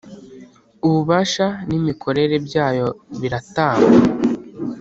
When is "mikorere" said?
1.85-2.35